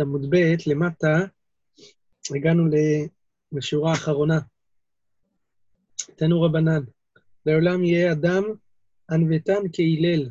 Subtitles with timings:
[0.00, 1.18] עמוד ב', למטה,
[2.36, 2.64] הגענו
[3.52, 4.38] לשורה האחרונה.
[6.16, 6.82] תנו רבנן,
[7.46, 8.44] לעולם יהיה אדם
[9.10, 10.30] ענוותן כהלל,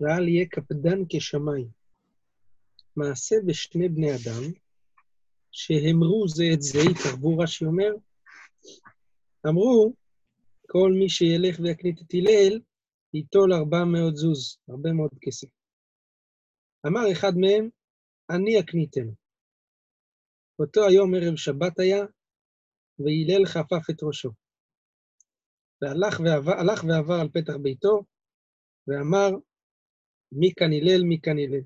[0.00, 1.68] ואל יהיה קפדן כשמיים.
[2.96, 4.42] מעשה בשני בני אדם,
[5.52, 7.90] שהמרו זה את זה, התערבו רש"י אומר,
[9.48, 9.92] אמרו,
[10.66, 12.60] כל מי שילך ויקנית את הלל,
[13.14, 15.48] ייטול ארבע מאות זוז, הרבה מאוד כסף.
[16.86, 17.68] אמר אחד מהם,
[18.30, 19.06] אני אקניתם.
[20.58, 22.04] אותו היום ערב שבת היה,
[22.98, 24.30] והלל חפף את ראשו.
[25.82, 28.04] והלך ועבר, הלך ועבר על פתח ביתו,
[28.88, 29.30] ואמר,
[30.32, 31.64] מי כאן הלל, מי כאן הלל.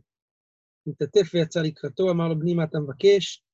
[0.86, 3.44] התעטף ויצא לקראתו, אמר לו, בני, מה אתה מבקש?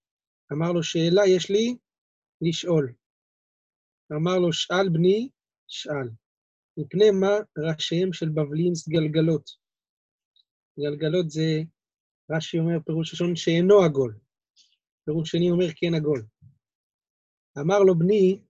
[0.53, 1.77] אמר לו, שאלה יש לי
[2.41, 2.93] לשאול.
[4.13, 5.29] אמר לו, שאל בני,
[5.69, 6.09] שאל.
[6.77, 9.51] מפני מה ראשיהם של בבלים גלגלות?
[10.81, 11.63] גלגלות זה,
[12.33, 14.19] רש"י אומר פירוש ראשון שאינו עגול.
[15.05, 16.27] פירוש שני אומר כן עגול.
[17.59, 18.41] אמר לו בני,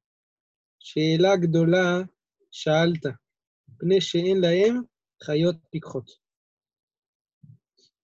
[0.79, 1.99] שאלה גדולה
[2.51, 3.07] שאלת,
[3.69, 4.83] מפני שאין להם
[5.23, 6.11] חיות פיקחות.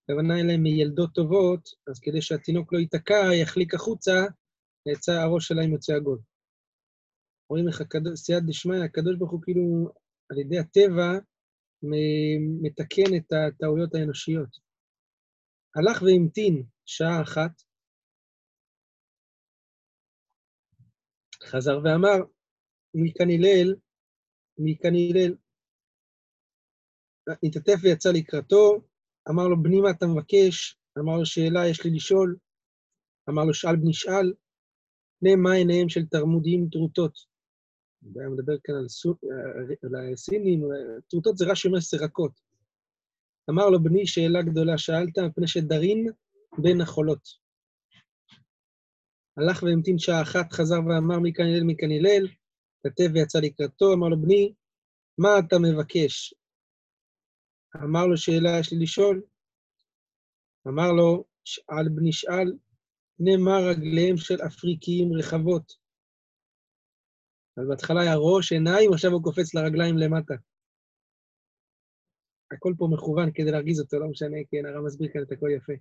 [0.03, 4.25] הכוונה אין להם מילדות טובות, אז כדי שהתינוק לא ייתקע, יחליק החוצה,
[4.85, 6.19] יצא הראש שלהם יוצא עגול.
[7.49, 7.81] רואים איך
[8.15, 9.91] סייעת דשמיא, הקדוש ברוך הוא כאילו,
[10.29, 11.19] על ידי הטבע,
[12.61, 14.68] מתקן את הטעויות האנושיות.
[15.75, 17.61] הלך והמתין שעה אחת,
[21.43, 22.17] חזר ואמר,
[22.93, 23.75] מכאן הלל,
[24.57, 25.35] מכאן הלל,
[27.43, 28.81] התעטף ויצא לקראתו,
[29.29, 30.77] אמר לו, בני, מה אתה מבקש?
[30.99, 32.37] אמר לו, שאלה יש לי לשאול.
[33.29, 34.33] אמר לו, שאל בני שאל.
[35.19, 37.13] פני מה עיניהם של תרמודיים טרוטות?
[38.03, 39.15] אני מדבר כאן על, סו,
[39.83, 40.61] על הסינים,
[41.09, 42.48] טרוטות זה רש"י אומר סרקות.
[43.49, 46.07] אמר לו, בני, שאלה גדולה שאלת, מפני שדרין
[46.57, 47.27] בין החולות.
[49.37, 52.27] הלך והמתין שעה אחת, חזר ואמר, מכאן הלל, מכאן הלל,
[52.83, 54.53] כתב ויצא לקראתו, אמר לו, בני,
[55.17, 56.33] מה אתה מבקש?
[57.75, 59.21] אמר לו, שאלה יש לי לשאול.
[60.67, 62.53] אמר לו, שאל בני שאל,
[63.39, 65.73] מה רגליהם של אפריקיים רחבות.
[67.57, 70.33] אז בהתחלה היה ראש, עיניים, עכשיו הוא קופץ לרגליים למטה.
[72.51, 75.73] הכל פה מכוון כדי להרגיז אותו, לא משנה, כן, הרב מסביר כאן את הכל יפה.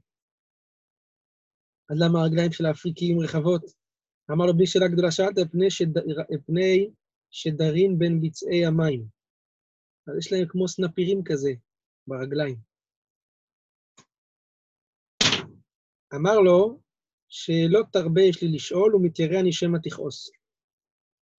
[1.91, 3.63] אז למה הרגליים של האפריקיים רחבות?
[4.31, 5.99] אמר לו, בלי שאלה גדולה שאלת, פני, שד...
[6.47, 6.91] פני
[7.31, 9.05] שדרים בין ביצעי המים.
[10.07, 11.51] אז יש להם כמו סנפירים כזה
[12.07, 12.57] ברגליים.
[16.15, 16.81] אמר לו,
[17.29, 20.31] שאלות תרבה יש לי לשאול, ומתיירא אני שמא תכעוס.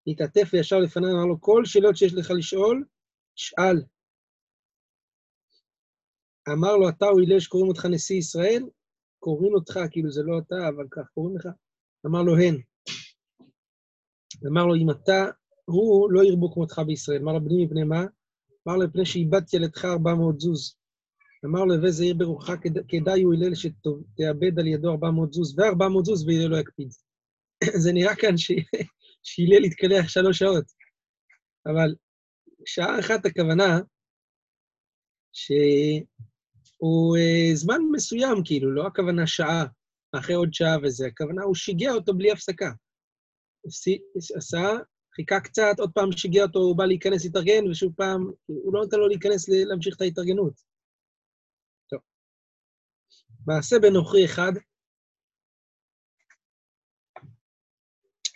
[0.08, 2.86] התעטף וישר לפניו, אמר לו, כל שאלות שיש לך לשאול,
[3.36, 3.78] שאל.
[6.48, 8.64] אמר לו, אתה הוא הלל שקוראים אותך נשיא ישראל?
[9.20, 11.48] קוראים אותך, כאילו זה לא אתה, אבל כך קוראים לך.
[12.06, 12.62] אמר לו, הן.
[14.48, 15.26] אמר לו, אם אתה,
[15.66, 17.22] הוא לא ירבו כמותך בישראל.
[17.22, 18.06] אמר לו, בני מפני מה?
[18.68, 20.76] אמר לו, מפני שאיבדתי ילדך ארבע מאות זוז.
[21.46, 22.56] אמר לו, הווה זהיר ברוחך,
[22.88, 26.90] כדאי הוא הלל שתאבד על ידו ארבע מאות זוז, וארבע מאות זוז והלל לא יקפיד.
[27.84, 28.38] זה נראה כאן
[29.24, 30.66] שהלל יתקלח שלוש שעות.
[31.66, 31.96] אבל
[32.66, 33.80] שעה אחת הכוונה
[36.80, 39.66] שהוא uh, זמן מסוים, כאילו, לא הכוונה שעה,
[40.12, 42.72] אחרי עוד שעה וזה, הכוונה, הוא שיגע אותו בלי הפסקה.
[44.36, 44.68] עשה,
[45.16, 48.98] חיכה קצת, עוד פעם שיגע אותו, הוא בא להיכנס להתארגן, ושוב פעם, הוא לא נותן
[48.98, 50.54] לו להיכנס, להמשיך את ההתארגנות.
[51.90, 52.00] טוב.
[53.48, 54.52] מעשה בנוכרי אחד,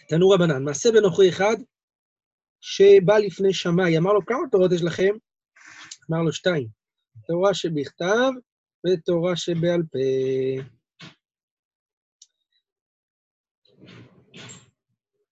[0.10, 1.56] תנו רבנן, מעשה בנוכרי אחד,
[2.62, 5.14] שבא לפני שמאי, אמר לו, כמה תורות יש לכם?
[6.10, 6.83] אמר לו, שתיים.
[7.28, 8.32] תורה שבכתב
[8.88, 10.00] ותורה שבעל פה.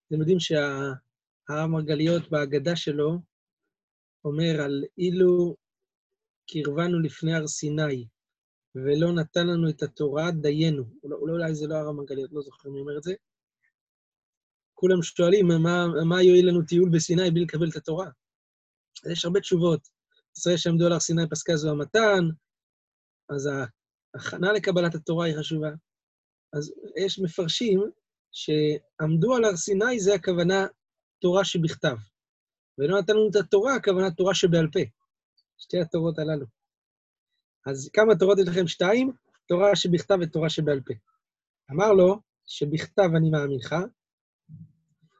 [0.06, 3.18] אתם יודעים שהרב מרגליות בהגדה שלו
[4.24, 5.56] אומר על אילו
[6.50, 8.06] קרבנו לפני הר סיני
[8.74, 10.84] ולא נתן לנו את התורה, דיינו.
[11.02, 13.14] אולי, אולי זה לא הרב מרגליות, לא זוכר מי אומר את זה.
[14.74, 18.06] כולם שואלים, מה, מה יועיל לנו טיול בסיני בלי לקבל את התורה?
[19.12, 19.88] יש הרבה תשובות.
[20.36, 22.24] ישראל שעמדו על הר סיני פסקה זו המתן,
[23.30, 23.48] אז
[24.14, 25.70] ההכנה לקבלת התורה היא חשובה.
[26.52, 26.72] אז
[27.04, 27.80] יש מפרשים
[28.32, 30.66] שעמדו על הר סיני, זה הכוונה
[31.20, 31.96] תורה שבכתב.
[32.78, 34.80] ולא נתנו את התורה, הכוונה תורה שבעל פה.
[35.58, 36.46] שתי התורות הללו.
[37.66, 38.66] אז כמה תורות יש לכם?
[38.66, 39.12] שתיים?
[39.48, 40.94] תורה שבכתב ותורה שבעל פה.
[41.72, 43.74] אמר לו, שבכתב אני מאמין לך,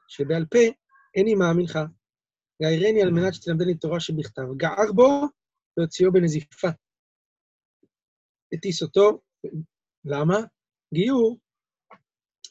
[0.07, 0.59] שבעל פה
[1.15, 1.67] איני מאמין
[2.63, 2.69] לך.
[2.69, 4.41] גיירני על מנת שתלמדני תורה שבכתב.
[4.57, 5.27] גער בו
[5.77, 6.67] והוציאו בנזיפה.
[8.53, 9.21] הטיס אותו,
[10.05, 10.37] למה?
[10.93, 11.39] גיור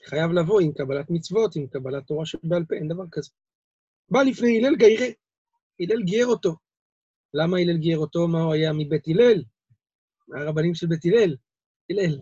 [0.04, 3.30] חייב לבוא עם קבלת מצוות, עם קבלת תורה שבעל פה, אין דבר כזה.
[4.10, 5.06] בא לפני הלל גיירה,
[5.80, 6.56] הלל גייר אותו.
[7.34, 8.28] למה הלל גייר אותו?
[8.28, 9.44] מה הוא היה מבית הלל?
[10.36, 11.36] הרבנים של בית הלל,
[11.90, 12.18] הלל,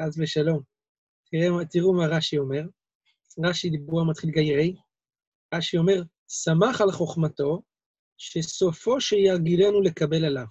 [0.00, 0.62] חס ושלום.
[1.30, 2.62] תראו, תראו מה רש"י אומר.
[3.44, 4.76] רש"י דיברו המתחיל גיירי.
[5.54, 7.62] רש"י אומר, שמח על חוכמתו,
[8.16, 10.46] שסופו שירגילנו לקבל עליו.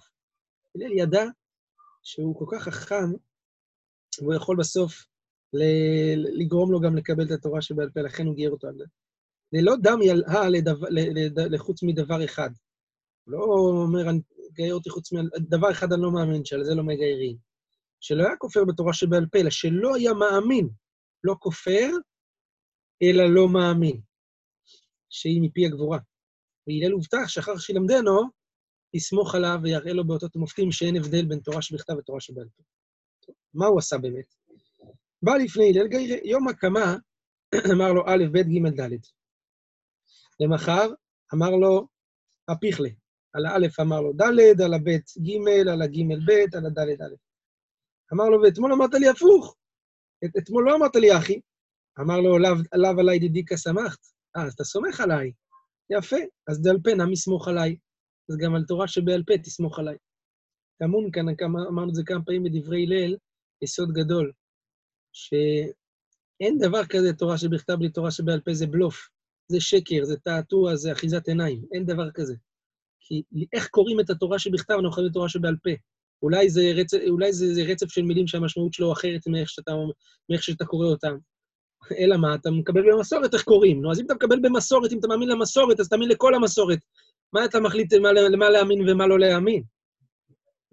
[0.74, 1.24] הלל ידע
[2.02, 3.12] שהוא כל כך חכם,
[4.22, 5.06] והוא יכול בסוף
[6.38, 8.84] לגרום לו גם לקבל את התורה שבעל פה, לכן הוא גייר אותו על זה.
[9.52, 10.48] ללא דם ילהה
[11.50, 12.50] לחוץ מדבר אחד.
[13.26, 13.44] לא
[13.84, 14.12] אומר,
[14.52, 17.36] גייר אותי חוץ מדבר אחד אני לא מאמין, שעל זה לא מגיירים.
[18.00, 20.68] שלא היה כופר בתורה שבעל פה, אלא שלא היה מאמין.
[21.24, 21.90] לא כופר,
[23.02, 24.00] אלא לא מאמין.
[25.10, 25.98] שהיא מפי הגבורה.
[26.66, 28.20] והלל הובטח שאחר שילמדנו,
[28.94, 32.62] יסמוך עליו ויראה לו באותות המופתים שאין הבדל בין תורה שבכתב ותורה שבעל פה.
[33.54, 34.34] מה הוא עשה באמת?
[35.22, 35.86] בא לפני הלל
[36.24, 36.96] יום הקמה,
[37.74, 38.96] אמר לו א', ב', ג', ד'.
[40.40, 40.90] למחר
[41.34, 41.86] אמר לו
[42.48, 42.88] הפיכלה.
[43.32, 47.14] על האלף אמר לו ד', על הבית ג', על הג' ב', על הד' א'.
[48.12, 49.56] אמר לו, ואתמול אמרת לי הפוך.
[50.24, 51.40] את, אתמול לא אמרת לי אחי.
[52.00, 52.36] אמר לו,
[52.72, 54.17] עליו עליי דידיקה שמחת.
[54.36, 55.32] אה, אז אתה סומך עליי.
[55.90, 56.16] יפה,
[56.48, 57.76] אז דל פה נמי סמוך עליי.
[58.30, 59.96] אז גם על תורה שבעל פה תסמוך עליי.
[60.78, 61.26] טמון כאן,
[61.68, 63.16] אמרנו את זה כמה פעמים בדברי הלל,
[63.62, 64.32] יסוד גדול,
[65.12, 69.08] שאין דבר כזה תורה שבכתב בלי תורה שבעל פה, זה בלוף,
[69.48, 72.34] זה שקר, זה תעתוע, זה אחיזת עיניים, אין דבר כזה.
[73.00, 73.22] כי
[73.52, 75.70] איך קוראים את התורה שבכתב, אנחנו חייבים את שבעל פה.
[76.22, 79.72] אולי, זה רצף, אולי זה, זה רצף של מילים שהמשמעות שלו אחרת מאיך שאתה,
[80.30, 81.18] מאיך שאתה קורא אותם.
[81.92, 83.82] אלא מה, אתה מקבל במסורת איך קוראים.
[83.82, 86.78] נו, אז אם אתה מקבל במסורת, אם אתה מאמין למסורת, אז תאמין לכל המסורת.
[87.32, 89.62] מה אתה מחליט למה, למה להאמין ומה לא להאמין?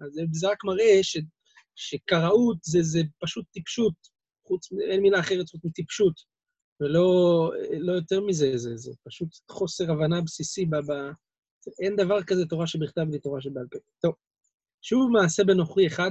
[0.00, 1.16] אז זה רק מראה ש,
[1.74, 3.94] שקראות זה, זה פשוט טיפשות,
[4.46, 6.14] חוץ, אין מילה אחרת חוץ מטיפשות,
[6.80, 10.92] ולא לא יותר מזה, זה, זה פשוט חוסר הבנה בסיסי ב, ב,
[11.82, 13.78] אין דבר כזה תורה שבכתב בלי תורה שבעל פה.
[14.02, 14.14] טוב,
[14.82, 16.10] שוב מעשה בנוכרי אחד,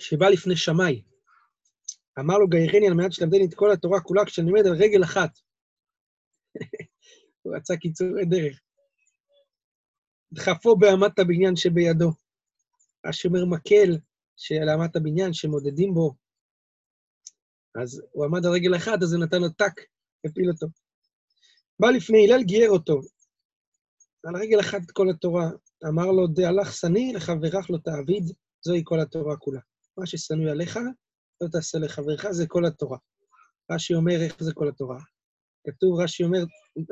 [0.00, 1.02] שבא לפני שמאי.
[2.18, 5.38] אמר לו, גיירני על מנת שתלמדני את כל התורה כולה כשאני עומד על רגל אחת.
[7.42, 8.60] הוא רצה קיצורי דרך.
[10.32, 12.12] דחפו באמת הבניין שבידו.
[13.04, 13.98] השומר מקל
[14.36, 16.14] של אמת הבניין שמודדים בו.
[17.82, 19.80] אז הוא עמד על רגל אחת, אז הוא נתן לו טאק,
[20.24, 20.66] הפיל אותו.
[21.80, 23.00] בא לפני הלל, גייר אותו.
[24.24, 25.50] על רגל אחת את כל התורה.
[25.88, 28.24] אמר לו, דהלך שני, לחברך לא תעביד,
[28.62, 29.60] זוהי כל התורה כולה.
[29.98, 30.78] מה ששנוא עליך,
[31.40, 32.98] לא תעשה לחברך, זה כל התורה.
[33.72, 34.98] רש"י אומר, איך זה כל התורה?
[35.66, 36.38] כתוב, רש"י אומר,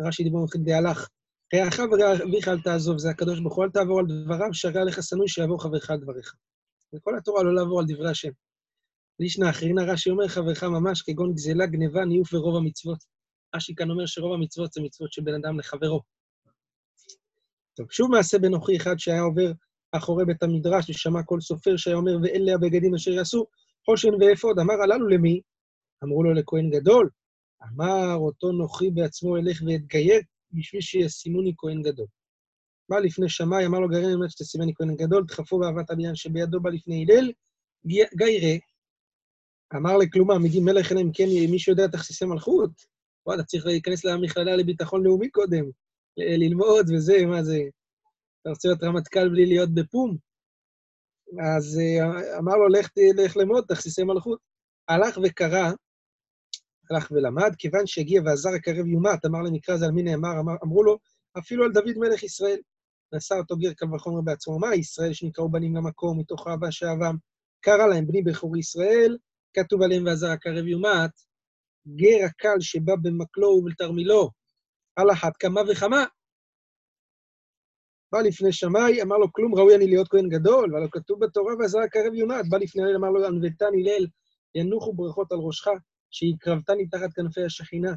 [0.06, 1.08] רש"י דיבר במחיר דהלך,
[1.54, 5.26] רעך ורעביך אל תעזוב, זה הקדוש ברוך הוא, אל תעבור על דבריו, שהרי עליך שנוא
[5.26, 6.34] שיעבור חברך על דבריך.
[6.94, 8.30] וכל התורה לא לעבור על דברי השם.
[9.20, 12.98] לישנא אחרינה רש"י אומר, חברך ממש, כגון גזלה, גניבה, ניוף ורוב המצוות.
[13.54, 16.00] רש"י כאן אומר שרוב המצוות זה מצוות של בן אדם לחברו.
[17.76, 19.52] טוב, שוב מעשה בנוכי אחד שהיה עובר
[19.92, 23.46] אחורי בית המדרש ושמע כל סופר שהיה אומר, ואלה הבגדים אשר יעשו,
[23.84, 24.58] חושן ואפוד.
[24.58, 25.40] אמר הללו למי?
[26.04, 27.10] אמרו לו לכהן גדול.
[27.62, 30.20] אמר אותו נוכי בעצמו אלך ואתגייר
[30.52, 32.06] בשביל שישימוני כהן גדול.
[32.88, 36.70] בא לפני שמאי, אמר לו גרעין אמת שתשימני כהן גדול, דחפו באהבת הבניין שבידו בא
[36.70, 37.32] לפני הלל,
[38.16, 38.58] גיירה.
[39.76, 42.70] אמר לכלום מעמידים מלך אלא אם כן מישהו יודע תכסיסי מלכות.
[43.26, 45.64] וואלה, צריך להיכנס למכללה לביטחון לאומי קודם,
[46.16, 47.58] ללמוד וזה, מה זה?
[48.46, 50.16] אתה רוצה להיות רמטכ"ל בלי להיות בפום?
[51.54, 54.38] אז אה, אמר לו, לך, לך ללמוד, תכסיסי מלכות.
[54.88, 55.70] הלך וקרא,
[56.90, 60.82] הלך ולמד, כיוון שהגיע ועזר הקרב יומת, אמר למקרא זה על מי נאמר, אמר, אמרו
[60.82, 60.98] לו,
[61.38, 62.58] אפילו על דוד מלך ישראל.
[63.14, 67.16] נשא אותו גר קל וחומר בעצמו, מה ישראל שנקראו בנים למקום, מתוך אהבה שאהבם,
[67.60, 69.18] קרא להם בני בכור ישראל,
[69.54, 71.10] כתוב עליהם ועזר הקרב יומת,
[71.88, 74.30] גר הקל שבא במקלו ובתרמילו,
[74.96, 76.04] על אחת כמה וכמה.
[78.16, 81.78] בא לפני שמאי, אמר לו, כלום ראוי אני להיות כהן גדול, והלא כתוב בתורה ועזר
[81.78, 82.48] הקרב יומת.
[82.48, 84.06] בא לפני הלל, אמר לו, ענוותן הלל,
[84.54, 85.70] ינוחו ברכות על ראשך,
[86.10, 87.92] שהקרבתני תחת כנפי השכינה.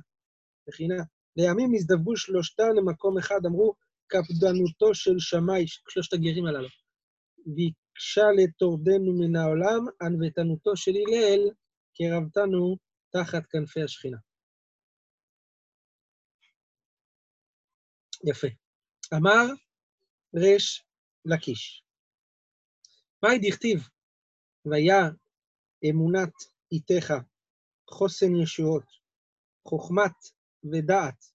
[0.69, 1.03] שכינה.
[1.35, 3.73] לימים הזדווגו שלושתן למקום אחד, אמרו,
[4.07, 6.67] קפדנותו של שמאי, שלושת הגרים הללו.
[7.45, 11.41] ביקשה לטורדנו מן העולם, ענוותנותו של הלל,
[11.97, 12.77] קרבתנו
[13.11, 14.17] תחת כנפי השכינה.
[18.25, 18.47] יפה.
[19.13, 19.45] אמר
[20.35, 20.83] ריש
[21.25, 21.83] לקיש.
[23.23, 23.87] מאי דכתיב,
[24.65, 25.09] ויה
[25.89, 26.33] אמונת
[26.71, 27.13] איתך,
[27.89, 28.83] חוסן ישועות,
[29.67, 30.15] חוכמת
[30.71, 31.25] ודעת,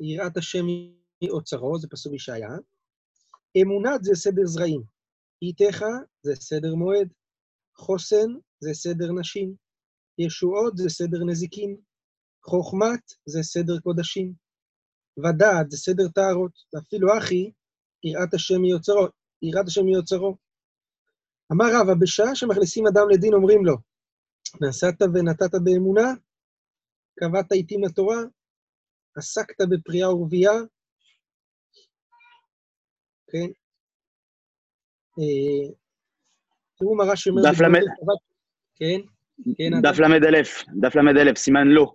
[0.00, 0.64] יראת השם
[1.24, 2.50] מאוצרו, זה פסוק ישעיה.
[3.62, 4.82] אמונת זה סדר זרעים.
[5.42, 5.84] איתך
[6.22, 7.08] זה סדר מועד,
[7.76, 8.28] חוסן
[8.60, 9.54] זה סדר נשים,
[10.18, 11.76] ישועות זה סדר נזיקין,
[12.44, 14.34] חוכמת זה סדר קודשים,
[15.18, 17.50] ודעת זה סדר טהרות, ואפילו אחי,
[18.04, 19.06] יראת השם מיוצרו,
[19.42, 20.36] יראת השם מיוצרו.
[21.52, 23.76] אמר רבא, בשעה שמכניסים אדם לדין אומרים לו,
[24.60, 26.08] נשאת ונתת באמונה,
[27.18, 28.16] קבעת עיתים לתורה,
[29.16, 30.52] עסקת בפריאה ורבייה,
[33.30, 33.48] כן?
[35.18, 35.74] אה,
[36.78, 37.42] תראו מה רש"י אומר...
[37.42, 37.80] דף למד...
[38.76, 39.00] כן?
[39.58, 40.42] כן, דף ל"א,
[40.80, 41.94] דף ל"א, סימן לא.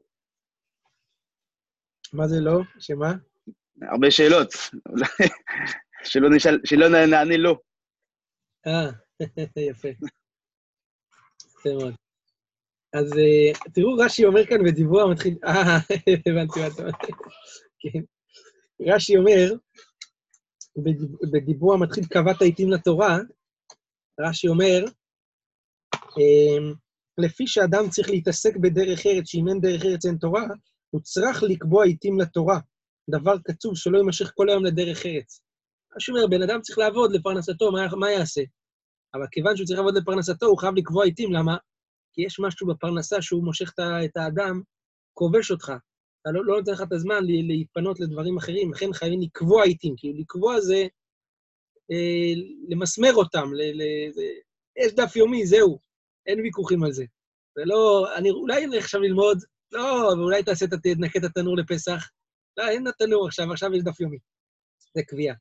[2.14, 2.60] מה זה לא?
[2.80, 3.14] שמה?
[3.82, 4.54] הרבה שאלות.
[6.04, 7.60] שלא נשאל, שלא נענה לא.
[8.68, 8.90] אה,
[9.70, 9.90] יפה.
[11.60, 11.96] יפה מאוד.
[12.94, 15.38] אז uh, תראו, רש"י אומר כאן בדיבור המתחיל...
[15.46, 15.78] אה,
[16.28, 16.92] הבנתי מה אתה אומר.
[17.80, 18.00] כן.
[18.82, 19.54] רש"י אומר,
[21.32, 23.18] בדיבור המתחיל קבעת עיתים לתורה,
[24.20, 24.86] רש"י אומר,
[25.94, 26.76] um,
[27.18, 30.44] לפי שאדם צריך להתעסק בדרך ארץ, שאם אין דרך ארץ אין תורה,
[30.90, 32.60] הוא צריך לקבוע עיתים לתורה.
[33.10, 35.42] דבר קצוב שלא יימשך כל היום לדרך ארץ.
[35.98, 38.42] מה שאומר, בן אדם צריך לעבוד לפרנסתו, מה, מה יעשה?
[39.14, 41.58] אבל כיוון שהוא צריך לעבוד לפרנסתו, הוא חייב לקבוע עיתים, למה?
[42.14, 43.74] כי יש משהו בפרנסה שהוא מושך
[44.06, 44.62] את האדם,
[45.14, 45.74] כובש אותך.
[46.22, 49.94] אתה לא, לא נותן לך את הזמן להתפנות לדברים אחרים, לכן חייבים לקבוע עיתים.
[49.98, 50.88] כאילו, לקבוע זה
[51.92, 52.34] אה,
[52.70, 54.24] למסמר אותם, ל, ל, זה,
[54.78, 55.80] יש דף יומי, זהו,
[56.26, 57.06] אין ויכוחים על זה.
[57.56, 59.38] זה לא, אני אולי נלך עכשיו ללמוד,
[59.72, 62.10] לא, ואולי תעשה, תנקה את התנור לפסח.
[62.58, 64.18] לא, אין תנור עכשיו, עכשיו יש דף יומי.
[64.96, 65.36] זה קביעה.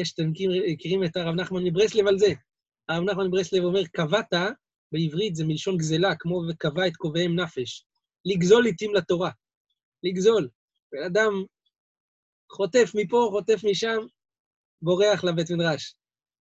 [0.00, 0.30] יש, אתם
[0.72, 2.32] מכירים את הרב נחמן מברסלב על זה?
[2.88, 4.32] הרב נחמן מברסלב אומר, קבעת,
[4.92, 7.86] בעברית זה מלשון גזלה, כמו וקבע את קובעיהם נפש.
[8.24, 9.30] לגזול עיתים לתורה.
[10.02, 10.48] לגזול.
[10.92, 11.44] בן אדם
[12.52, 13.98] חוטף מפה, חוטף משם,
[14.82, 15.94] בורח לבית מדרש.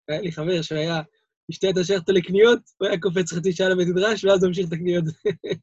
[0.09, 1.03] היה לי חבר שהיה
[1.51, 5.05] משתה את השכטה לקניות, הוא היה קופץ חצי שעה לבית מדרש, ואז ממשיך את הקניות.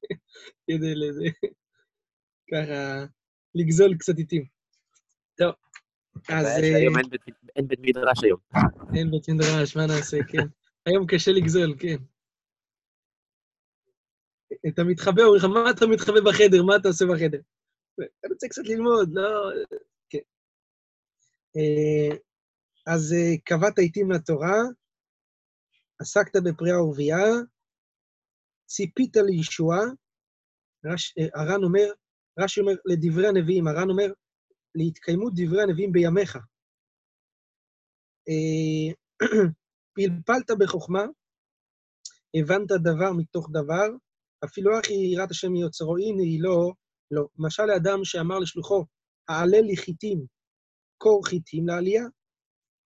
[0.67, 1.25] כדי לזה.
[2.51, 3.05] ככה,
[3.55, 4.45] לגזול קצת עיתים.
[5.37, 5.51] טוב,
[6.29, 6.45] אז...
[6.57, 6.95] היום
[7.55, 8.39] אין בית מדרש היום.
[8.95, 10.47] אין בית מדרש, מה נעשה, כן.
[10.85, 11.97] היום קשה לגזול, כן.
[14.67, 16.63] אתה מתחבא, אומרים לך, מה אתה מתחבא בחדר?
[16.63, 17.39] מה אתה עושה בחדר?
[17.99, 19.51] אני רוצה קצת ללמוד, לא...
[20.09, 20.25] כן.
[22.87, 23.15] אז
[23.45, 24.57] קבעת עיתים לתורה,
[25.99, 27.25] עסקת בפריאה ורבייה,
[28.65, 29.81] ציפית לישועה,
[31.35, 31.87] הר"ן אומר,
[32.39, 34.11] רש"י אומר, לדברי הנביאים, הר"ן אומר,
[34.75, 36.37] להתקיימות דברי הנביאים בימיך.
[39.95, 41.03] פלפלת בחוכמה,
[42.35, 43.87] הבנת דבר מתוך דבר,
[44.45, 46.71] אפילו אחי יראת השם מיוצרו, הנה היא לא,
[47.11, 47.27] לא.
[47.37, 48.85] משל לאדם שאמר לשלוחו,
[49.27, 50.25] העלה לי חיטים,
[50.97, 52.03] קור חיטים לעלייה.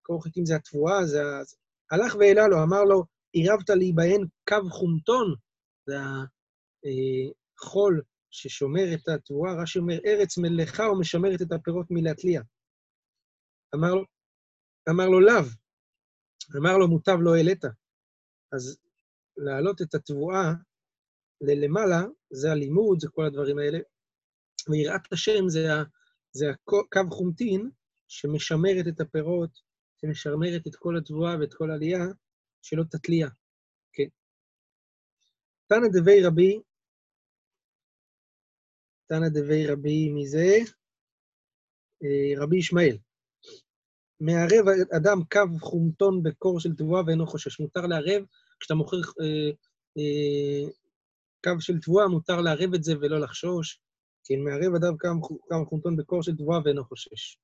[0.03, 1.43] קור חיטים זה התבואה, זה ה...
[1.91, 5.35] הלך והעלה לו, אמר לו, עירבת לי בהן קו חומטון,
[5.87, 5.95] זה
[7.59, 12.43] החול ששומר את התבואה, רש"י אומר, ארץ מלאכה ומשמרת את הפירות מלהתליע.
[13.75, 14.05] אמר לו,
[14.91, 15.45] אמר לו, לאו.
[16.57, 17.65] אמר לו, מוטב לא העלית.
[18.53, 18.79] אז
[19.37, 20.53] להעלות את התבואה
[21.41, 23.79] ללמעלה, זה הלימוד, זה כל הדברים האלה.
[24.71, 25.83] ויראת השם זה, ה,
[26.33, 27.71] זה הקו חומטין
[28.09, 29.51] שמשמרת את הפירות,
[30.01, 32.05] שמשמרת את כל התבואה ואת כל העלייה,
[32.63, 33.29] שלא תתליע.
[33.93, 34.09] כן.
[35.67, 36.61] תנא דבי רבי,
[39.11, 40.57] תנא דבי רבי מזה,
[42.03, 42.97] אה, רבי ישמעאל.
[44.21, 44.65] מערב
[44.97, 47.61] אדם קו חומטון בקור של תבואה ואינו חושש.
[47.61, 48.23] מותר לערב,
[48.61, 49.51] כשאתה מוכר אה,
[49.99, 50.71] אה,
[51.45, 53.81] קו של תבואה, מותר לערב את זה ולא לחשוש.
[54.25, 54.97] כן, מערב אדם
[55.49, 57.39] קו חומטון בקור של תבואה ואינו חושש.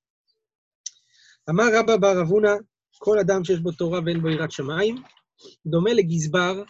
[1.50, 2.54] אמר רבא בר אבונה,
[2.98, 4.96] כל אדם שיש בו תורה ואין בו יראת שמיים,
[5.66, 6.62] דומה לגזבר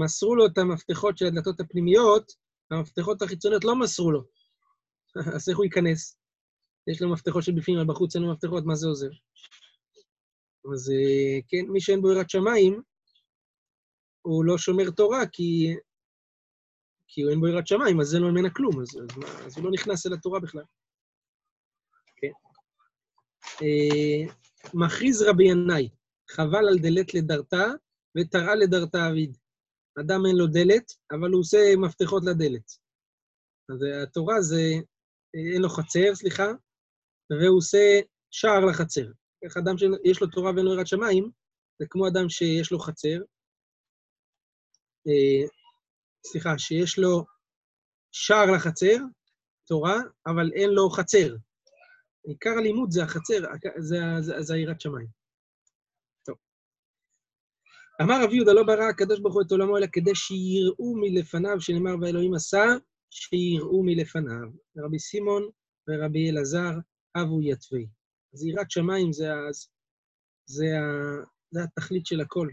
[0.00, 2.32] שמסרו לו את המפתחות של הדלתות הפנימיות,
[2.70, 4.24] המפתחות החיצוניות לא מסרו לו.
[5.36, 6.16] אז איך הוא ייכנס?
[6.86, 9.10] יש לו מפתחות של בפנים, אבל בחוץ אין לו מפתחות, מה זה עוזר?
[10.74, 12.82] אז אה, כן, מי שאין בו יראת שמיים,
[14.22, 15.76] הוא לא שומר תורה, כי,
[17.08, 19.56] כי הוא אין בו יראת שמיים, אז אין לו ממנה כלום, אז, אז, מה, אז
[19.56, 20.64] הוא לא נכנס אל התורה בכלל.
[22.16, 22.32] כן.
[23.62, 24.34] אה,
[24.74, 25.88] מכריז רבי ינאי,
[26.30, 27.64] חבל על דלת לדרתה
[28.16, 29.36] ותראה לדרתה אביד.
[29.98, 32.70] אדם אין לו דלת, אבל הוא עושה מפתחות לדלת.
[33.72, 34.62] אז התורה זה,
[35.54, 36.46] אין לו חצר, סליחה,
[37.30, 39.06] והוא עושה שער לחצר.
[39.44, 41.30] איך אדם שיש לו תורה ואין לו יראת שמיים,
[41.78, 43.18] זה כמו אדם שיש לו חצר,
[45.08, 45.48] אה,
[46.26, 47.24] סליחה, שיש לו
[48.12, 48.96] שער לחצר,
[49.66, 51.36] תורה, אבל אין לו חצר.
[52.24, 53.40] עיקר הלימוד זה החצר,
[53.78, 55.19] זה, זה, זה היראת שמיים.
[58.02, 61.94] אמר רבי יהודה, לא ברא הקדוש ברוך הוא את עולמו, אלא כדי שיראו מלפניו, שנאמר
[62.00, 62.64] ואלוהים עשה,
[63.10, 64.48] שיראו מלפניו.
[64.76, 65.42] רבי סימון
[65.88, 66.70] ורבי אלעזר
[67.16, 67.86] אבו יתווי.
[68.34, 69.66] אז יראת שמיים זה, זה,
[70.46, 70.66] זה,
[71.50, 72.48] זה התכלית של הכל.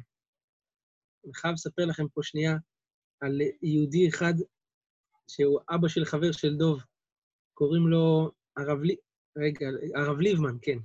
[1.26, 2.58] אני חייב לספר לכם פה שנייה
[3.22, 4.34] על יהודי אחד,
[5.30, 6.82] שהוא אבא של חבר של דוב,
[7.54, 8.96] קוראים לו הרב, לי...
[9.38, 10.78] רגע, הרב ליבמן, כן.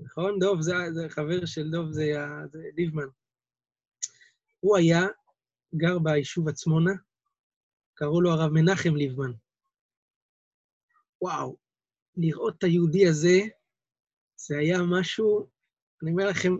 [0.00, 0.38] נכון?
[0.38, 2.12] דוב, זה, זה חבר של דוב, זה,
[2.52, 3.08] זה ליבמן.
[4.60, 5.02] הוא היה,
[5.76, 6.92] גר ביישוב עצמונה,
[7.94, 9.32] קראו לו הרב מנחם ליבמן.
[11.22, 11.56] וואו,
[12.16, 13.38] לראות את היהודי הזה,
[14.36, 15.46] זה היה משהו,
[16.02, 16.52] אני אומר לכם,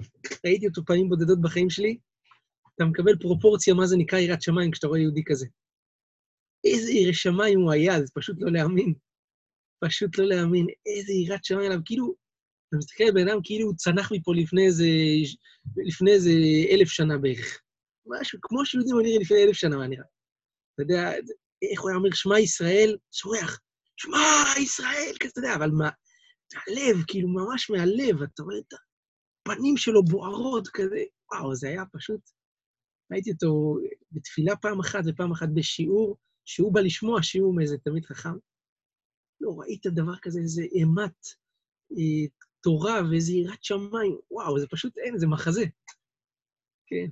[0.46, 1.98] ראיתי אותו פעמים בודדות בחיים שלי,
[2.74, 5.46] אתה מקבל פרופורציה מה זה נקרא יראת שמיים כשאתה רואה יהודי כזה.
[6.64, 8.94] איזה ירא שמיים הוא היה, זה פשוט לא להאמין.
[9.84, 10.66] פשוט לא להאמין.
[10.86, 12.14] איזה יראת שמיים עליו, כאילו,
[12.68, 14.86] אתה מסתכל על בן אדם כאילו הוא צנח מפה לפני איזה,
[15.76, 16.30] לפני איזה
[16.70, 17.62] אלף שנה בערך.
[18.08, 20.04] משהו, כמו שיהודים נראים לפני אלף שנה, מה נראה.
[20.74, 21.12] אתה יודע,
[21.72, 23.60] איך הוא היה אומר, שמע ישראל, צורח,
[23.96, 24.18] שמע
[24.62, 25.90] ישראל, כזה, אתה יודע, אבל מה,
[26.66, 28.72] הלב, כאילו, ממש מהלב, אתה רואה את
[29.42, 32.20] הפנים שלו בוערות כזה, וואו, זה היה פשוט...
[33.12, 33.76] ראיתי אותו
[34.12, 38.36] בתפילה פעם אחת ופעם אחת בשיעור, שהוא בא לשמוע שיעור מאיזה תלמיד חכם.
[39.40, 41.26] לא, ראית דבר כזה, איזה אימת
[41.92, 42.26] אה,
[42.62, 45.64] תורה ואיזה יראת שמיים, וואו, זה פשוט אין, זה מחזה.
[46.86, 47.06] כן.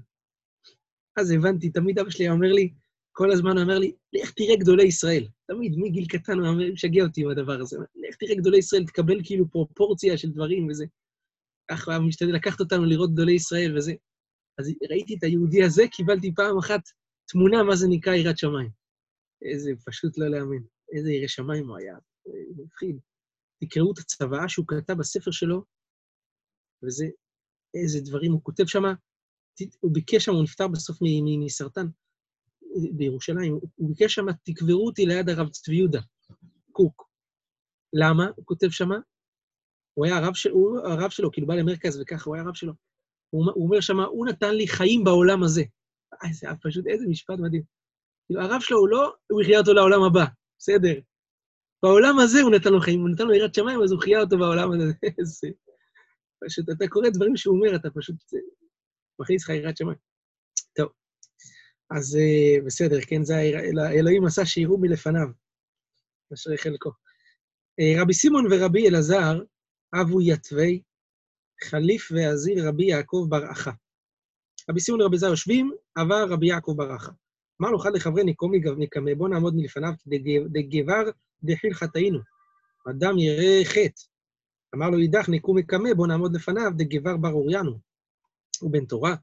[1.17, 2.73] אז הבנתי, תמיד אבא שלי אומר לי,
[3.13, 5.29] כל הזמן אומר לי, לך תראה גדולי ישראל.
[5.47, 7.77] תמיד, מגיל קטן הוא משגע אותי עם הדבר הזה.
[7.79, 10.85] לך תראה גדולי ישראל, תקבל כאילו פרופורציה של דברים וזה.
[11.71, 13.95] ככה הוא משתדל לקחת אותנו לראות גדולי ישראל וזה.
[14.59, 16.81] אז ראיתי את היהודי הזה, קיבלתי פעם אחת
[17.29, 18.71] תמונה מה זה נקרא יראת שמיים.
[19.43, 20.65] איזה, פשוט לא להאמין.
[20.93, 21.97] איזה ירא שמיים הוא היה.
[22.57, 22.99] מפחיד.
[23.61, 25.65] תקראו את הצוואה שהוא כתב בספר שלו,
[26.85, 27.07] וזה,
[27.75, 28.83] איזה דברים הוא כותב שם.
[29.81, 30.99] הוא ביקש שם, הוא נפטר בסוף
[31.45, 31.87] מסרטן
[32.93, 36.01] בירושלים, הוא ביקש שם, תקברו אותי ליד הרב צבי יהודה,
[36.73, 37.09] קוק.
[37.93, 38.27] למה?
[38.37, 38.89] הוא כותב שם,
[39.95, 42.73] הוא היה הרב, של, הוא הרב שלו, כאילו בא למרכז וככה, הוא היה הרב שלו.
[43.31, 45.63] הוא, הוא אומר שם, הוא נתן לי חיים בעולם הזה.
[46.33, 47.63] זה היה פשוט איזה משפט מדהים.
[48.27, 50.25] כאילו, הרב שלו הוא לא, הוא החיה אותו לעולם הבא,
[50.59, 51.01] בסדר.
[51.83, 54.39] בעולם הזה הוא נתן לו חיים, הוא נתן לו יראת שמיים, אז הוא חיה אותו
[54.39, 54.93] בעולם הזה.
[55.19, 55.49] איזה...
[56.45, 58.17] פשוט, אתה קורא דברים שהוא אומר, אתה פשוט
[59.21, 59.99] מכניס לך יראת שמיים.
[60.77, 60.89] טוב,
[61.91, 63.35] אז אה, בסדר, כן, זה
[63.99, 65.29] אלוהים עשה שיראו מלפניו,
[66.35, 66.91] אשרי חלקו.
[67.81, 69.41] אה, רבי סימון ורבי אלעזר
[70.01, 70.83] אבו יתווי,
[71.65, 73.71] חליף ועזיר רבי יעקב בר אחא.
[74.71, 77.13] רבי סימון ורבי אלעזר יושבים, עבר רבי יעקב בר אחא.
[77.61, 79.93] אמר לו אחד לחברי נקומי נקמה, בוא נעמוד מלפניו,
[80.53, 81.11] דגבר
[81.43, 82.19] דחיל חטאינו.
[82.91, 84.03] אדם ירא חטא.
[84.75, 87.79] אמר לו, אידך נקום מקמה, בוא נעמוד לפניו, דגבר בר אוריינו.
[88.61, 89.15] הוא בן תורה.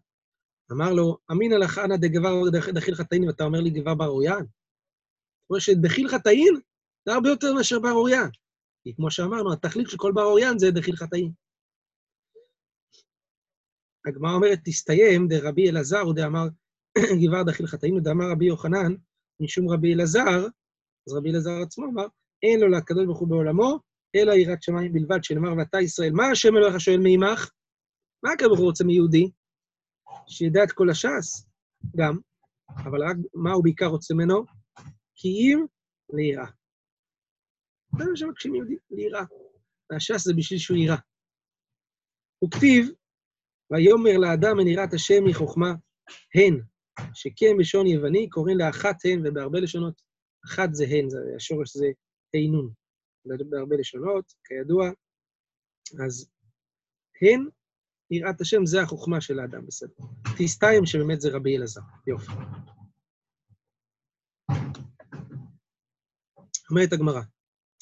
[0.72, 4.46] אמר לו, אמינא לך אנא דגבר דחיל חטאין, ואתה אומר לי גבר בר אוריין?
[4.46, 6.56] זאת אומרת שדחיל חטאין
[7.06, 8.30] זה הרבה יותר מאשר בר אוריין.
[8.84, 11.32] כי כמו שאמרנו, התכלית של כל בר אוריין זה דחיל חטאין.
[14.08, 16.48] הגמרא אומרת, תסתיים דרבי אלעזר, ודאמר
[17.26, 18.96] גבר דחיל חטאין, ודאמר רבי יוחנן,
[19.40, 20.48] משום רבי אלעזר,
[21.08, 22.06] אז רבי אלעזר עצמו אמר,
[22.44, 23.80] אין לו לקדוש ברוך הוא בעולמו,
[24.16, 27.52] אלא יראת שמיים בלבד, שנאמר, ואתה ישראל, מה השם אלוהיך שואל מעמך?
[28.24, 29.32] מה הקדוש ברוך הוא רוצה מיהודי?
[30.28, 31.46] שידע את כל הש"ס,
[31.98, 32.18] גם,
[32.70, 34.46] אבל רק מה הוא בעיקר רוצה ממנו?
[35.16, 35.66] כי אם
[36.14, 36.46] ליראה.
[37.98, 39.24] זה מה שמקשים יהודי, ליראה.
[39.90, 40.96] והש"ס זה בשביל שהוא יירא.
[42.40, 42.88] הוא כתיב,
[43.72, 45.74] ויאמר לאדם אין יראת השם מחוכמה
[46.36, 46.62] הן,
[47.14, 50.02] שכן בשון יווני קוראים לאחת הן, ובהרבה לשונות,
[50.46, 51.86] אחת זה הן, זה, השורש זה
[52.32, 52.74] תינון.
[53.26, 54.90] בהרבה לשונות, כידוע,
[56.06, 56.32] אז
[57.22, 57.50] הן
[58.12, 59.94] יראת השם זה החוכמה של האדם, בסדר.
[60.38, 61.82] תסתיים שבאמת זה רבי אלעזר.
[62.08, 62.32] יופי.
[66.70, 67.22] אומרת הגמרא,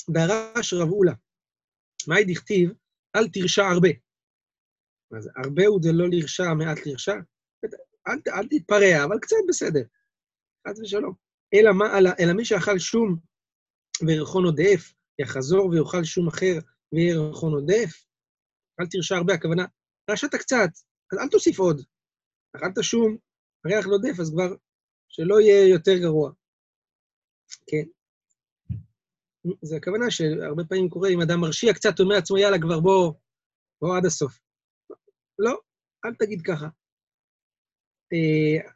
[0.10, 1.14] דרש רב אולה,
[2.08, 2.72] מאי דכתיב,
[3.16, 3.90] אל תרשע הרבה.
[5.12, 7.16] מה זה, הרבה הוא דלא לרשע, מעט לרשע?
[8.08, 9.84] אל, אל תתפרע, אבל קצת בסדר.
[10.68, 11.14] חס ושלום.
[11.54, 13.18] אלא, מה, אלא, אלא מי שאכל שום
[14.08, 16.60] וירחון עודף, יחזור ויאכל שום אחר
[16.94, 18.06] וירחון עודף,
[18.80, 19.66] אל תרשע הרבה, הכוונה,
[20.10, 20.70] רשעת קצת,
[21.14, 21.82] אז אל תוסיף עוד.
[22.56, 23.18] אכלת שום,
[23.66, 24.56] ריח לא דף, אז כבר
[25.08, 26.32] שלא יהיה יותר גרוע.
[27.68, 27.86] כן.
[29.62, 33.14] זה הכוונה שהרבה פעמים קורה, אם אדם מרשיע קצת, אומר לעצמו, יאללה, כבר בוא,
[33.82, 34.40] בוא עד הסוף.
[35.40, 35.58] לא,
[36.06, 36.68] אל תגיד ככה.
[38.14, 38.72] אה,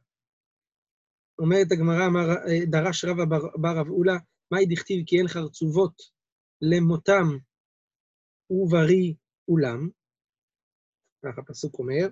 [1.40, 2.06] אומרת הגמרא,
[2.48, 4.18] אה, דרש רבא בר רב אולה,
[4.52, 5.96] מהי דכתיב כי אין חרצובות
[6.62, 7.28] למותם
[8.50, 9.14] ובריא
[9.48, 9.90] אולם?
[11.26, 12.08] ככה הפסוק אומר,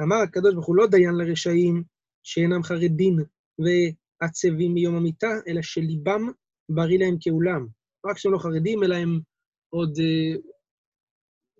[0.00, 1.82] אמר הקדוש ברוך הוא לא דיין לרשעים
[2.22, 3.16] שאינם חרדים
[3.58, 6.30] ועצבים מיום המיטה, אלא שליבם
[6.68, 7.66] בריא להם כעולם.
[8.06, 9.20] רק שהם לא חרדים, אלא הם
[9.68, 10.36] עוד אה,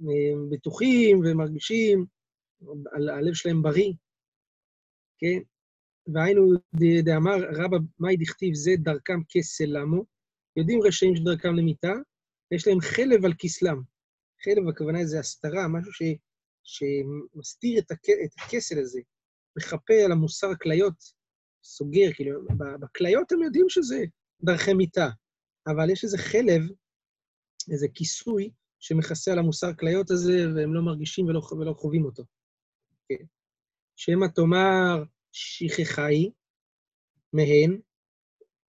[0.00, 2.06] אה, בטוחים ומרגישים,
[3.18, 3.92] הלב שלהם בריא,
[5.18, 5.40] כן?
[6.14, 6.52] והיינו
[7.04, 10.04] דאמר רבא מאי דכתיב זה דרכם כסלמו,
[10.56, 11.92] יודעים רשעים שדרכם למיתה,
[12.50, 13.82] יש להם חלב על כסלם.
[14.44, 15.92] חלב, הכוונה זה הסתרה, משהו
[16.68, 19.00] שמסתיר את, הכ, את הכסל הזה,
[19.58, 20.94] מחפה על המוסר הכליות,
[21.64, 22.40] סוגר, כאילו,
[22.80, 24.04] בכליות הם יודעים שזה
[24.42, 25.08] דרכי מיתה,
[25.66, 26.62] אבל יש איזה חלב,
[27.70, 28.50] איזה כיסוי,
[28.80, 32.24] שמכסה על המוסר כליות הזה, והם לא מרגישים ולא, ולא חווים אותו.
[33.08, 33.24] כן.
[33.96, 36.30] שמא תאמר שכחי
[37.32, 37.80] מהן,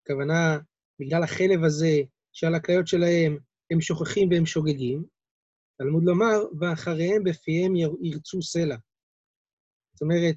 [0.02, 0.58] הכוונה,
[1.00, 2.00] בגלל החלב הזה
[2.32, 3.38] שעל הכליות שלהם
[3.70, 5.04] הם שוכחים והם שוגגים,
[5.78, 8.76] תלמוד לומר, ואחריהם בפיהם ירצו סלע.
[9.92, 10.36] זאת אומרת,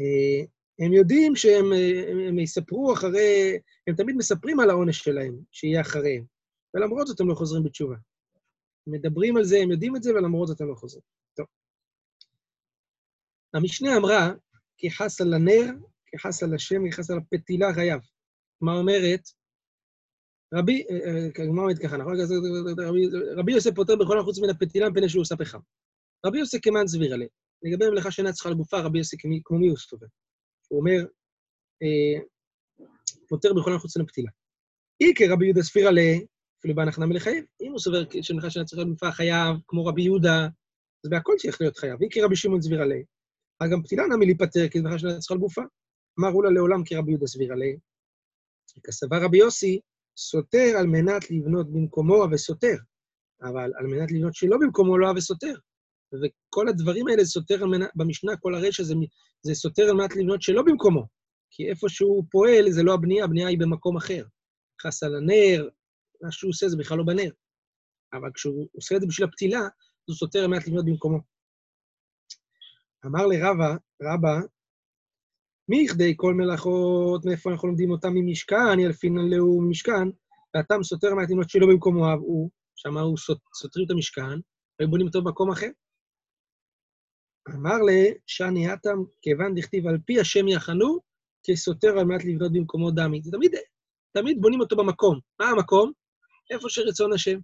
[0.00, 0.46] אה,
[0.86, 1.64] הם יודעים שהם
[2.08, 6.24] הם, הם יספרו אחרי, הם תמיד מספרים על העונש שלהם, שיהיה אחריהם,
[6.74, 7.96] ולמרות זאת הם לא חוזרים בתשובה.
[8.86, 11.02] מדברים על זה, הם יודעים את זה, ולמרות זאת הם לא חוזרים.
[11.36, 11.46] טוב.
[13.54, 14.30] המשנה אמרה,
[14.76, 15.66] כי חס על הנר,
[16.06, 18.00] כי חס על השם, כי חס על הפתילה חייב.
[18.60, 19.20] מה אומרת?
[20.54, 20.84] רבי,
[21.52, 22.14] מה אומרת ככה, נכון?
[23.36, 25.58] רבי יוסף פותר בכל החוץ מן הפתילה מפני שהוא עושה פחם.
[26.26, 27.28] רבי יוסף כמאן סביר עליה.
[27.62, 30.06] לגבי מלאכה שאינה צריכה לגופה, רבי יוסף כמו מי הוא סובר.
[30.68, 31.04] הוא אומר,
[33.28, 34.30] פותר בכל החוץ מן הפתילה.
[35.00, 36.18] אי כרבי יהודה סביר עליה,
[36.58, 37.44] אפילו בהנחנה מלחייב.
[37.60, 40.48] אם הוא סובר שמלאכה שאינה צריכה לגופה חייב, כמו רבי יהודה,
[41.04, 42.02] אז בהכל צריך להיות חייב.
[42.02, 43.02] אי כרבי שמעון סביר עליה.
[43.72, 45.62] גם פתילה נמי להיפטר, כי מלאכה שאינה צריכה לגופה.
[46.20, 47.76] אמרו לה לעולם כרבי יהודה סביר עליה.
[48.86, 49.80] כסבר רבי יוסי,
[50.16, 52.76] סותר על מנת לבנות במקומו וסותר,
[53.42, 55.54] אבל על מנת לבנות שלא במקומו לא וסותר.
[56.12, 58.94] וכל הדברים האלה סותר על מנת, במשנה, כל הרשע זה,
[59.42, 61.06] זה סותר על מנת לבנות שלא במקומו.
[61.50, 64.24] כי איפה שהוא פועל זה לא הבנייה, הבנייה היא במקום אחר.
[64.82, 65.68] חס על הנר,
[66.22, 67.30] מה שהוא עושה זה בכלל לא בנר.
[68.12, 69.60] אבל כשהוא עושה את זה בשביל הפתילה,
[70.04, 71.18] הוא סותר על מנת לבנות במקומו.
[73.06, 74.40] אמר לרבה, רבה,
[75.72, 80.08] מי יכדי כל מלאכות, מאיפה אנחנו לומדים אותם ממשכן, ילפינן לאו משכן,
[80.54, 83.16] והטעם סותר מהתינות שלא במקומו הוא, שם הוא
[83.54, 84.38] סותרים את המשכן,
[84.78, 85.68] והיו בונים אותו במקום אחר.
[87.54, 90.98] אמר לשני התם, כיוון דכתיב על פי השם יחנו,
[91.46, 93.22] כסותר על מנת לבנות במקומו דמי.
[93.22, 93.54] זה תמיד,
[94.12, 95.18] תמיד בונים אותו במקום.
[95.40, 95.92] מה המקום?
[96.50, 97.38] איפה שרצון השם.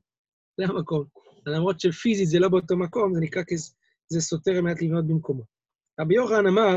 [0.59, 1.05] זה המקום.
[1.47, 5.43] למרות שפיזית זה לא באותו מקום, זה נקרא כזה סותר על מנת לבנות במקומו.
[6.01, 6.77] רבי יוחנן אמר,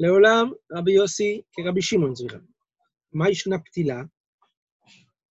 [0.00, 2.38] לעולם רבי יוסי כרבי שמעון סליחה.
[3.12, 4.02] מה ישנה פתילה?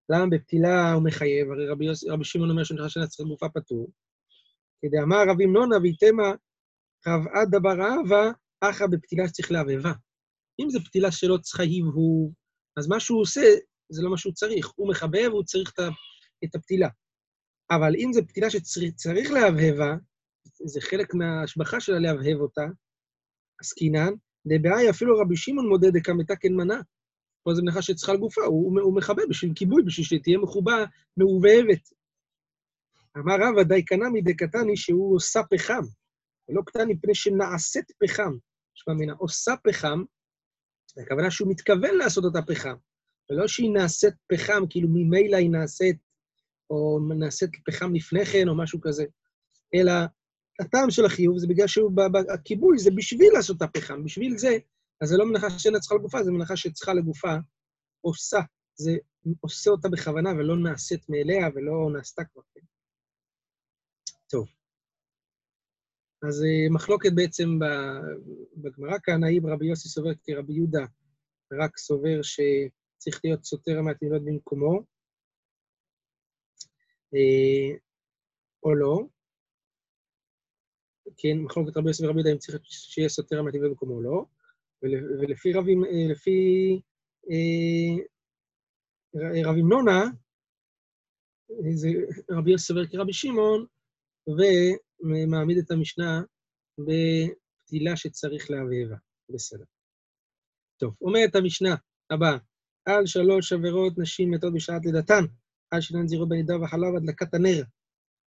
[0.09, 1.51] למה בפתילה הוא מחייב?
[1.51, 3.91] הרי רבי, יוסי, רבי שמעון אומר שנכנס שנצח גופה פטור.
[4.81, 6.31] כדי אמר רבי נונה ויתמה
[7.07, 9.91] רב עד דבר אהבה, אחא בפתילה שצריך להבהבה.
[10.61, 12.33] אם זו פתילה שלא צריכה הבהוב,
[12.77, 13.41] אז מה שהוא עושה,
[13.89, 14.71] זה לא מה שהוא צריך.
[14.75, 15.73] הוא מחבב, הוא צריך
[16.43, 16.89] את הפתילה.
[17.71, 19.95] אבל אם זו פתילה שצריך להבהבה,
[20.65, 22.65] זה חלק מההשבחה שלה להבהב אותה,
[23.61, 24.13] עסקינן,
[24.47, 25.87] דבעי אפילו רבי שמעון מודה
[26.39, 26.81] כן מנה.
[27.43, 30.85] פה זו מלאכה שצריכה לגופה, הוא, הוא מכבה בשביל כיבוי, בשביל שתהיה מחובה,
[31.17, 31.89] מעובבת.
[33.17, 35.81] אמר רבא די קנה מדקתני שהוא עושה פחם,
[36.49, 38.31] ולא קטן מפני שנעשית פחם.
[38.77, 40.03] יש מינה, עושה פחם,
[41.03, 42.75] הכוונה שהוא מתכוון לעשות אותה פחם,
[43.31, 45.97] ולא שהיא נעשית פחם, כאילו ממילא היא נעשית,
[46.69, 49.05] או נעשית פחם לפני כן, או משהו כזה,
[49.75, 49.93] אלא
[50.59, 51.91] הטעם של החיוב זה בגלל שהוא,
[52.33, 54.57] הכיבוי זה בשביל לעשות את הפחם, בשביל זה,
[55.01, 57.35] אז זה לא מנחה שאינה צריכה לגופה, זה מנחה שצריכה לגופה,
[58.01, 58.39] עושה,
[58.75, 58.91] זה
[59.41, 62.41] עושה אותה בכוונה ולא נעשית מאליה ולא נעשתה כבר.
[62.53, 62.61] כן.
[64.29, 64.47] טוב.
[66.27, 67.49] אז אה, מחלוקת בעצם
[68.57, 70.85] בגמרא כאן, האם רבי יוסי סובר כי רבי יהודה
[71.61, 74.83] רק סובר שצריך להיות סותר מהתמידות במקומו,
[77.15, 77.77] אה,
[78.63, 79.16] או לא.
[81.17, 84.25] כן, מחלוקת רבי יוסף ורבי יהודה אם צריך שיהיה סותר המתאים במקומו או לא,
[85.19, 86.31] ולפי רבים, אה, לפי
[87.31, 88.03] אה,
[89.45, 90.03] רבים נונה,
[91.73, 91.89] זה
[92.31, 93.65] רבי יוסף סובר כרבי שמעון,
[94.27, 96.21] ומעמיד את המשנה
[96.77, 98.95] בפתילה שצריך להבהבה.
[99.29, 99.63] בסדר.
[100.77, 101.75] טוב, אומרת המשנה
[102.09, 102.37] הבאה,
[102.85, 105.23] על שלוש עבירות נשים מתות בשעת לידתן,
[105.71, 107.63] על שנן זירו בנידה וחלב הדלקת הנר.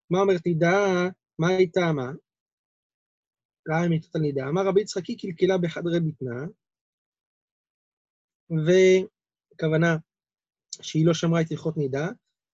[0.09, 1.07] מה אומרת נידה?
[1.39, 2.12] מה היא טעמה?
[3.69, 4.47] ראה אמיתות תלמידה.
[4.49, 6.45] אמר רבי יצחקי קלקלה בחדרי בטנה,
[8.49, 9.97] וכוונה
[10.82, 12.08] שהיא לא שמרה את הלכות נידה,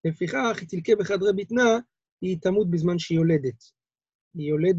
[0.04, 1.78] לפיכך היא תלקה בחדרי בטנה,
[2.20, 3.64] היא תמות בזמן שהיא יולדת.
[4.34, 4.76] היא יולד,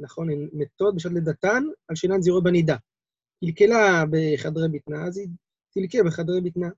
[0.00, 2.76] נכון, הן מתות בשעת לידתן על שאינן זירות בנידה.
[3.44, 5.28] קלקלה בחדרי בטנה, אז היא
[5.74, 6.68] תלקה בחדרי בטנה.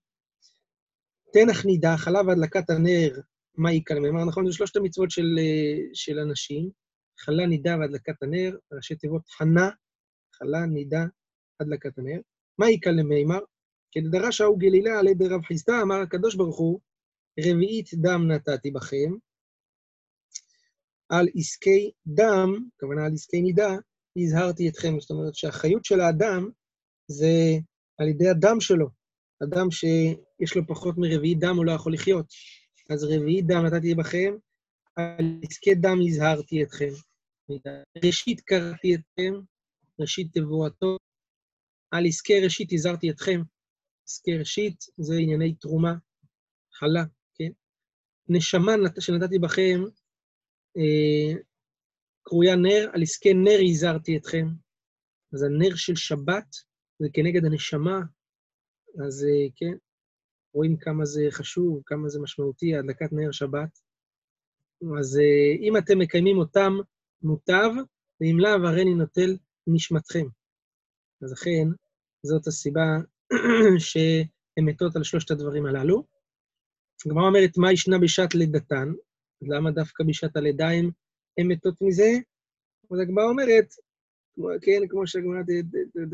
[1.33, 3.21] תנח נידה, חלה והדלקת הנר,
[3.55, 4.47] מה יקל מימר, נכון?
[4.47, 6.71] זה שלושת המצוות של, אה, של אנשים.
[7.25, 9.71] חלה, נידה והדלקת הנר, ראשי תיבות חנה,
[10.35, 11.05] חלה, נידה,
[11.61, 12.21] הדלקת הנר.
[12.59, 13.39] מה יקל למימר?
[13.93, 16.81] כדרש ההוא גלילה על ידי רב חיסדא, אמר הקדוש ברוך הוא,
[17.41, 19.13] רביעית דם נתתי בכם,
[21.09, 23.77] על עסקי דם, הכוונה על עסקי נידה,
[24.17, 25.01] הזהרתי אתכם.
[25.01, 26.49] זאת אומרת שהחיות של האדם
[27.07, 27.59] זה
[27.99, 28.89] על ידי הדם שלו.
[29.43, 32.27] אדם שיש לו פחות מרביעית דם, הוא לא יכול לחיות.
[32.91, 34.35] אז רביעית דם נתתי בכם,
[34.97, 36.91] על עסקי דם הזהרתי אתכם.
[38.05, 39.33] ראשית קראתי אתכם,
[40.01, 40.97] ראשית תבואתו.
[41.91, 43.41] על עסקי ראשית הזהרתי אתכם.
[44.07, 45.95] עסקי ראשית זה ענייני תרומה,
[46.73, 47.05] חלה,
[47.35, 47.51] כן?
[48.29, 49.81] נשמה שנתתי בכם,
[50.77, 51.43] אה,
[52.23, 54.47] קרויה נר, על עסקי נר הזהרתי אתכם.
[55.35, 56.47] אז הנר של שבת
[56.99, 58.01] זה כנגד הנשמה,
[59.07, 59.77] אז אה, כן,
[60.55, 63.79] רואים כמה זה חשוב, כמה זה משמעותי, הדלקת נר שבת.
[64.99, 66.73] אז אה, אם אתם מקיימים אותם,
[67.25, 67.71] מוטב,
[68.21, 70.27] ואם לאו, הריני נוטל נשמתכם.
[71.23, 71.69] אז אכן,
[72.23, 72.99] זאת הסיבה
[73.79, 76.05] שהן מתות על שלושת הדברים הללו.
[77.07, 78.89] הגמרא אומרת, מה ישנה בשעת לידתן?
[79.43, 80.69] למה דווקא בשעת הלידה
[81.39, 82.11] הן מתות מזה?
[82.93, 83.69] אז הגמרא אומרת,
[84.63, 85.43] כן, כמו שהגמרא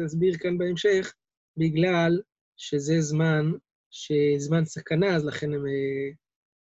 [0.07, 1.15] תסביר כאן בהמשך,
[1.57, 2.21] בגלל
[2.57, 3.53] שזה זמן,
[3.91, 5.53] שזמן סכנה, אז לכן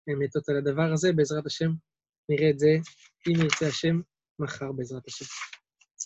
[0.09, 1.13] הן מתות על הדבר הזה.
[1.13, 1.71] בעזרת השם,
[2.29, 2.77] נראה את זה,
[3.29, 4.01] אם ירצה השם,
[4.39, 5.25] מחר בעזרת השם.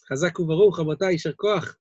[0.09, 1.77] חזק וברוך, רבותיי, יישר כוח.